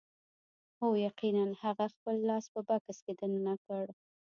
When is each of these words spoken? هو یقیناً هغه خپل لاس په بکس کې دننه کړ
هو 0.79 0.89
یقیناً 1.07 1.45
هغه 1.63 1.85
خپل 1.93 2.15
لاس 2.29 2.45
په 2.53 2.59
بکس 2.67 2.97
کې 3.05 3.13
دننه 3.19 3.55
کړ 3.65 3.85